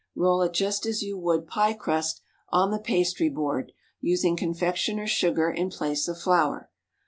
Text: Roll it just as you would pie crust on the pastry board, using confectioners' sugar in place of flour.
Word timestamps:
Roll 0.15 0.41
it 0.41 0.53
just 0.53 0.87
as 0.87 1.03
you 1.03 1.15
would 1.19 1.45
pie 1.45 1.73
crust 1.73 2.21
on 2.49 2.71
the 2.71 2.79
pastry 2.79 3.29
board, 3.29 3.71
using 3.99 4.35
confectioners' 4.35 5.09
sugar 5.11 5.51
in 5.51 5.69
place 5.69 6.07
of 6.07 6.19
flour. 6.19 6.71